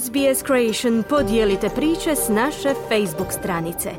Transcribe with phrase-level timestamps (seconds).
[0.00, 3.90] SBS Creation podijelite priče s naše Facebook stranice.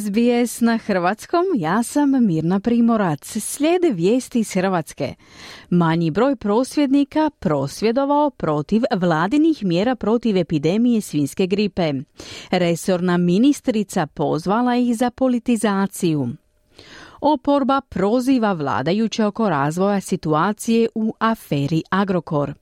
[0.00, 3.36] SBS na hrvatskom, ja sam Mirna Primorac.
[3.40, 5.14] Slijede vijesti iz Hrvatske.
[5.70, 11.92] Manji broj prosvjednika prosvjedovao protiv vladinih mjera protiv epidemije svinske gripe.
[12.50, 16.28] Resorna ministrica pozvala ih za politizaciju.
[17.20, 22.54] Oporba proziva vladajuće oko razvoja situacije u aferi Agrokor.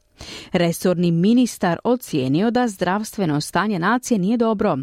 [0.53, 4.79] Resorni ministar ocijenio da zdravstveno stanje nacije nije dobro.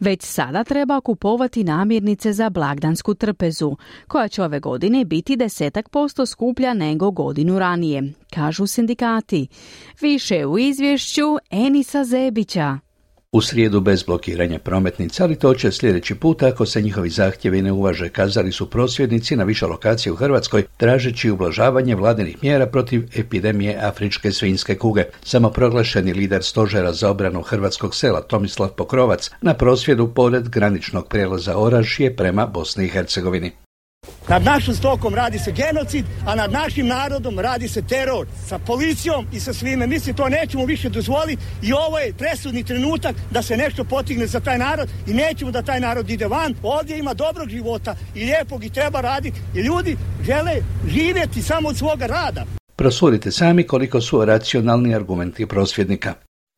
[0.00, 3.76] Već sada treba kupovati namirnice za blagdansku trpezu,
[4.08, 9.48] koja će ove godine biti desetak posto skuplja nego godinu ranije, kažu sindikati.
[10.00, 12.78] Više u izvješću Enisa Zebića.
[13.34, 17.72] U srijedu bez blokiranja prometnica, ali to će sljedeći put ako se njihovi zahtjevi ne
[17.72, 23.78] uvaže, kazali su prosvjednici na više lokacije u Hrvatskoj, tražeći ublažavanje vladinih mjera protiv epidemije
[23.82, 25.04] afričke svinjske kuge.
[25.22, 32.16] Samoproglašeni lider stožera za obranu hrvatskog sela Tomislav Pokrovac na prosvjedu pored graničnog prijelaza Orašije
[32.16, 33.63] prema Bosni i Hercegovini.
[34.28, 39.26] Nad našim stokom radi se genocid, a nad našim narodom radi se teror sa policijom
[39.32, 39.86] i sa svime.
[39.86, 44.40] Mislim, to nećemo više dozvoliti i ovo je presudni trenutak da se nešto potigne za
[44.40, 46.54] taj narod i nećemo da taj narod ide van.
[46.62, 50.52] Ovdje ima dobrog života i lijepog i treba raditi i ljudi žele
[50.88, 52.44] živjeti samo od svoga rada.
[52.76, 56.14] Prosudite sami koliko su racionalni argumenti prosvjednika.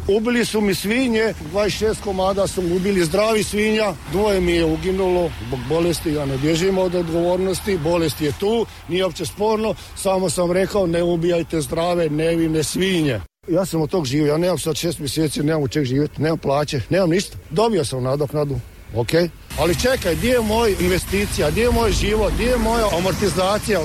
[0.08, 5.60] Ubili su mi svinje, 26 komada su ubili zdravi svinja, dvoje mi je uginulo zbog
[5.68, 10.86] bolesti, ja ne bježim od odgovornosti, bolest je tu, nije uopće sporno, samo sam rekao
[10.86, 13.20] ne ubijajte zdrave, nevine svinje.
[13.48, 16.38] Ja sam od tog živio, ja nemam sad šest mjeseci, nemam u čeg živjeti, nemam
[16.38, 17.36] plaće, nemam ništa.
[17.50, 18.60] Dobio sam nadoknadu,
[18.94, 19.10] ok?
[19.58, 23.80] Ali čekaj, gdje je moj investicija, gdje je moj život, gdje je moja amortizacija?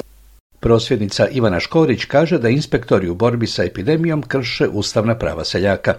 [0.60, 5.94] Prosvjednica Ivana Škorić kaže da inspektori u borbi sa epidemijom krše ustavna prava seljaka.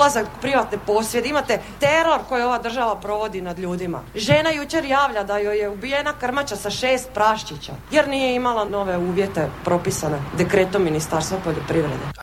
[0.00, 4.02] Ulazak privatne posjede, imate teror koji ova država provodi nad ljudima.
[4.14, 8.98] Žena jučer javlja da joj je ubijena krmača sa šest praščića, jer nije imala nove
[8.98, 12.20] uvjete propisane dekretom Ministarstva poljoprivrede.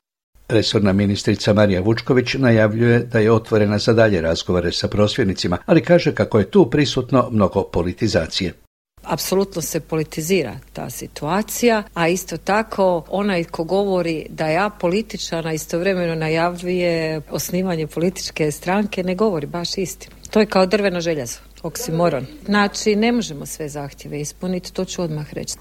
[0.50, 6.16] Resorna ministrica Marija Vučković najavljuje da je otvorena za dalje razgovore sa prosvjednicima, ali kaže
[6.16, 8.54] kako je tu prisutno mnogo politizacije
[9.08, 16.16] apsolutno se politizira ta situacija, a isto tako onaj ko govori da ja političana istovremeno
[16.16, 20.16] najavljuje osnivanje političke stranke ne govori baš istinu.
[20.30, 22.26] To je kao drveno željezo, oksimoron.
[22.46, 25.56] Znači, ne možemo sve zahtjeve ispuniti, to ću odmah reći.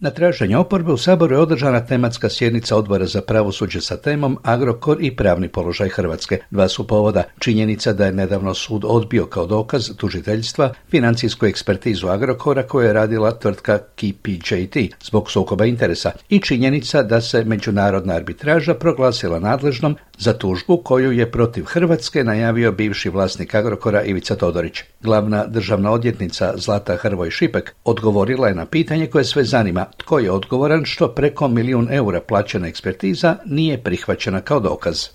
[0.00, 4.96] Na traženje oporbe u Saboru je održana tematska sjednica odbora za pravosuđe sa temom Agrokor
[5.00, 6.38] i pravni položaj Hrvatske.
[6.50, 7.22] Dva su povoda.
[7.38, 13.38] Činjenica da je nedavno sud odbio kao dokaz tužiteljstva financijsku ekspertizu Agrokora koju je radila
[13.38, 20.76] tvrtka KPJT zbog sukoba interesa i činjenica da se međunarodna arbitraža proglasila nadležnom za tužbu
[20.76, 24.80] koju je protiv Hrvatske najavio bivši vlasnik Agrokora Ivica Todorić.
[25.00, 30.30] Glavna državna odjetnica Zlata Hrvoj Šipek odgovorila je na pitanje koje sve zanima tko je
[30.30, 35.08] odgovoran što preko milijun eura plaćena ekspertiza nije prihvaćena kao dokaz.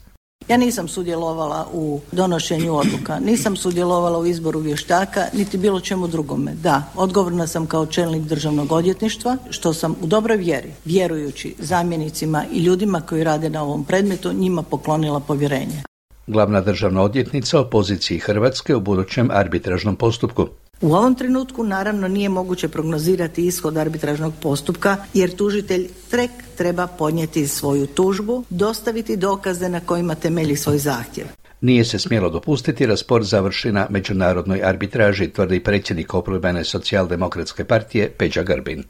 [0.50, 6.52] Ja nisam sudjelovala u donošenju odluka, nisam sudjelovala u izboru vještaka, niti bilo čemu drugome.
[6.54, 12.60] Da, odgovorna sam kao čelnik državnog odvjetništva, što sam u dobroj vjeri, vjerujući zamjenicima i
[12.60, 15.84] ljudima koji rade na ovom predmetu, njima poklonila povjerenje.
[16.28, 20.48] Glavna državna odvjetnica o poziciji Hrvatske u budućem arbitražnom postupku.
[20.82, 27.48] U ovom trenutku naravno nije moguće prognozirati ishod arbitražnog postupka jer tužitelj trek treba podnijeti
[27.48, 31.28] svoju tužbu, dostaviti dokaze na kojima temelji svoj zahtjev.
[31.62, 38.10] Nije se smjelo dopustiti da spor završi na međunarodnoj arbitraži, tvrdi predsjednik oporbene socijaldemokratske partije
[38.18, 38.84] Peđa Grbin.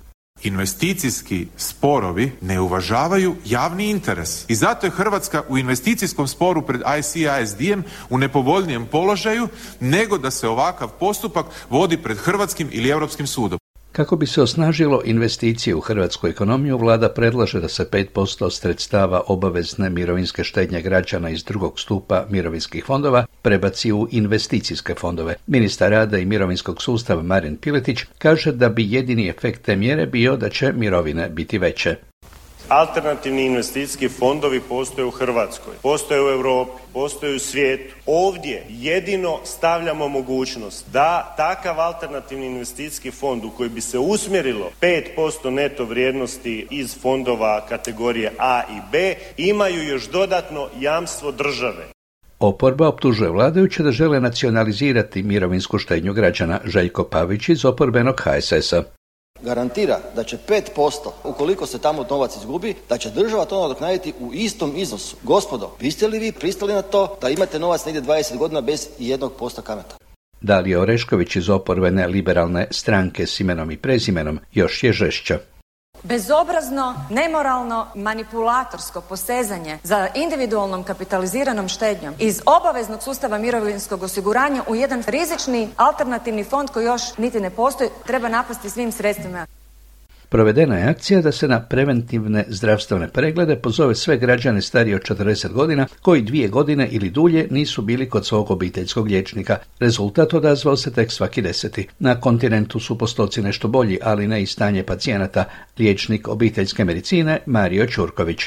[0.43, 4.45] Investicijski sporovi ne uvažavaju javni interes.
[4.47, 9.47] I zato je Hrvatska u investicijskom sporu pred ICISD-em u nepovoljnijem položaju
[9.79, 13.59] nego da se ovakav postupak vodi pred Hrvatskim ili Europskim sudom.
[13.91, 19.89] Kako bi se osnažilo investicije u hrvatsku ekonomiju, vlada predlaže da se 5% sredstava obavezne
[19.89, 25.35] mirovinske štednje građana iz drugog stupa mirovinskih fondova prebaci u investicijske fondove.
[25.47, 30.37] Ministar rada i mirovinskog sustava Marin Piletić kaže da bi jedini efekt te mjere bio
[30.37, 31.95] da će mirovine biti veće.
[32.69, 37.95] Alternativni investicijski fondovi postoje u Hrvatskoj, postoje u Europi, postoje u svijetu.
[38.05, 45.49] Ovdje jedino stavljamo mogućnost da takav alternativni investicijski fond u koji bi se usmjerilo 5%
[45.49, 51.85] neto vrijednosti iz fondova kategorije A i B imaju još dodatno jamstvo države.
[52.39, 58.98] Oporba optužuje vladajuće da žele nacionalizirati mirovinsku štednju građana Željko Pavić iz oporbenog HSS-a.
[59.43, 64.33] Garantira da će 5% ukoliko se tamo novac izgubi, da će država to nadoknaditi u
[64.33, 65.15] istom iznosu.
[65.23, 69.33] Gospodo, biste li vi pristali na to da imate novac negdje 20 godina bez jednog
[69.39, 69.95] posta kamata?
[70.41, 75.39] Dalija Orešković iz oporbene liberalne stranke s imenom i prezimenom još je žešća.
[76.03, 85.03] Bezobrazno, nemoralno, manipulatorsko posezanje za individualnom kapitaliziranom štednjom iz obaveznog sustava mirovinskog osiguranja u jedan
[85.07, 89.45] rizični alternativni fond koji još niti ne postoji treba napasti svim sredstvima.
[90.29, 95.51] Provedena je akcija da se na preventivne zdravstvene preglede pozove sve građane starije od 40
[95.51, 99.57] godina koji dvije godine ili dulje nisu bili kod svog obiteljskog liječnika.
[99.79, 101.87] Rezultat odazvao se tek svaki deseti.
[101.99, 105.45] Na kontinentu su postoci nešto bolji, ali ne i stanje pacijenata.
[105.79, 108.41] Liječnik obiteljske medicine Mario Ćurković.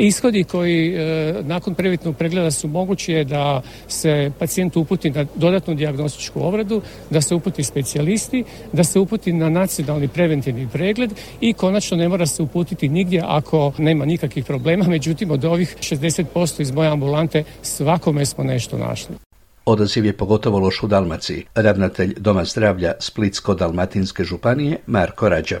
[0.00, 5.74] Ishodi koji e, nakon previtnog pregleda su mogući je da se pacijent uputi na dodatnu
[5.74, 11.10] dijagnostičku obradu, da se uputi specijalisti, da se uputi na nacionalni preventivni pregled
[11.40, 16.60] i konačno ne mora se uputiti nigdje ako nema nikakvih problema, međutim od ovih 60%
[16.60, 19.16] iz moje ambulante svakome smo nešto našli.
[19.64, 21.44] Odaziv je pogotovo loš u Dalmaciji.
[21.54, 25.58] Ravnatelj Doma zdravlja Splitsko-Dalmatinske županije Marko Rađa.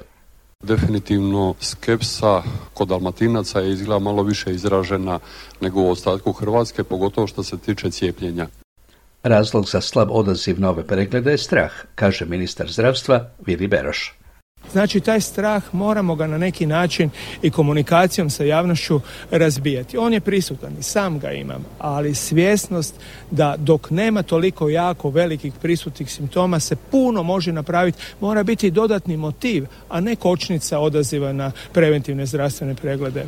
[0.62, 2.42] Definitivno skepsa
[2.74, 5.18] kod Dalmatinaca je izgleda malo više izražena
[5.60, 8.46] nego u ostatku Hrvatske, pogotovo što se tiče cijepljenja.
[9.22, 14.19] Razlog za slab odaziv na ove preglede je strah, kaže ministar zdravstva Vili Beroš.
[14.72, 17.10] Znači taj strah moramo ga na neki način
[17.42, 19.98] i komunikacijom sa javnošću razbijati.
[19.98, 22.94] On je prisutan i sam ga imam, ali svjesnost
[23.30, 29.16] da dok nema toliko jako velikih prisutnih simptoma se puno može napraviti, mora biti dodatni
[29.16, 33.26] motiv, a ne kočnica odaziva na preventivne zdravstvene preglede.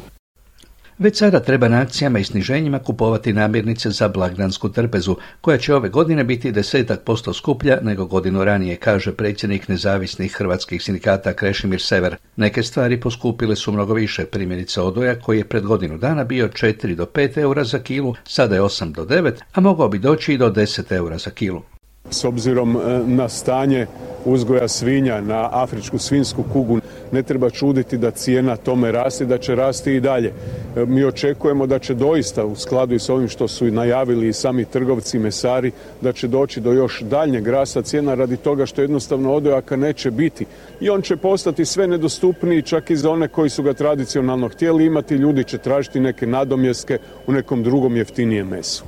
[1.03, 5.89] Već sada treba na akcijama i sniženjima kupovati namirnice za blagdansku trpezu, koja će ove
[5.89, 12.17] godine biti desetak posto skuplja nego godinu ranije, kaže predsjednik nezavisnih hrvatskih sindikata Krešimir Sever.
[12.37, 16.95] Neke stvari poskupile su mnogo više, primjerice odoja koji je pred godinu dana bio 4
[16.95, 20.39] do 5 eura za kilu, sada je 8 do 9, a mogao bi doći i
[20.39, 21.63] do 10 eura za kilu.
[22.11, 23.87] S obzirom e, na stanje
[24.25, 26.81] uzgoja svinja na afričku svinsku kugu
[27.13, 30.29] ne treba čuditi da cijena tome raste da će rasti i dalje.
[30.77, 34.33] E, mi očekujemo da će doista u skladu i s ovim što su najavili i
[34.33, 39.35] sami trgovci mesari da će doći do još daljnjeg rasta cijena radi toga što jednostavno
[39.35, 40.47] odojaka neće biti
[40.81, 44.87] i on će postati sve nedostupniji čak i za one koji su ga tradicionalno htjeli
[44.87, 45.15] imati.
[45.15, 48.85] Ljudi će tražiti neke nadomjeske u nekom drugom jeftinijem mesu.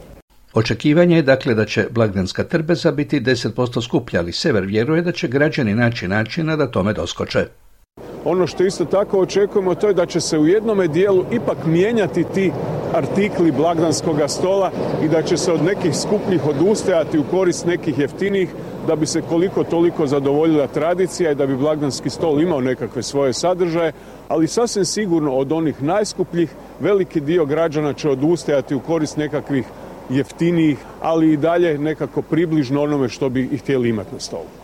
[0.54, 5.28] Očekivanje je dakle da će blagdanska trbeza biti 10% skuplja, ali Sever vjeruje da će
[5.28, 7.46] građani naći načina da tome doskoče.
[8.24, 12.24] Ono što isto tako očekujemo to je da će se u jednome dijelu ipak mijenjati
[12.34, 12.52] ti
[12.94, 14.70] artikli blagdanskog stola
[15.04, 18.48] i da će se od nekih skupljih odustajati u korist nekih jeftinih
[18.86, 23.32] da bi se koliko toliko zadovoljila tradicija i da bi blagdanski stol imao nekakve svoje
[23.32, 23.92] sadržaje,
[24.28, 29.64] ali sasvim sigurno od onih najskupljih veliki dio građana će odustajati u korist nekakvih
[30.10, 34.63] jeftinijih, ali i dalje nekako približno onome što bi htjeli imati na stolu.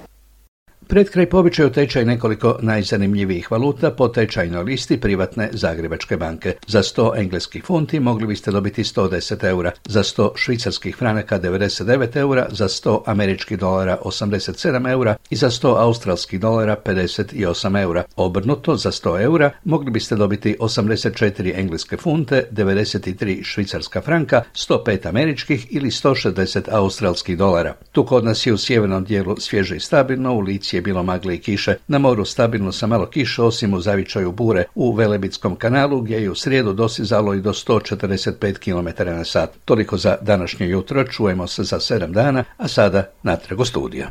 [0.91, 6.55] Pred kraj povećaju tečaj nekoliko najzanimljivijih valuta po tečajnoj listi privatne Zagrebačke banke.
[6.67, 12.47] Za 100 engleskih funti mogli biste dobiti 110 eura, za 100 švicarskih franaka 99 eura,
[12.51, 18.05] za 100 američkih dolara 87 eura i za 100 australskih dolara 58 eura.
[18.17, 25.67] Obrnuto, za 100 eura mogli biste dobiti 84 engleske funte, 93 švicarska franka, 105 američkih
[25.71, 27.75] ili 160 australskih dolara.
[27.93, 31.35] Tu kod nas je u sjevernom dijelu svježe i stabilno, u lici je bilo magle
[31.35, 36.01] i kiše, na moru stabilno sa malo kiše osim u zavičaju bure u Velebitskom kanalu
[36.01, 39.51] gdje je u srijedu dosizalo i do 145 km na sat.
[39.65, 44.11] Toliko za današnje jutro, čujemo se za 7 dana, a sada natrag u studija.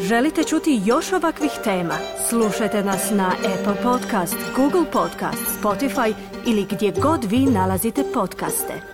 [0.00, 1.94] Želite čuti još ovakvih tema?
[2.28, 6.14] Slušajte nas na Apple Podcast, Google Podcast, Spotify
[6.46, 8.93] ili gdje god vi nalazite podcaste.